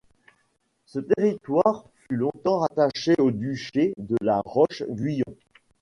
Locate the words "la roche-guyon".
4.21-5.35